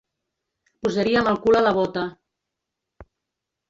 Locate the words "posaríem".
0.87-1.31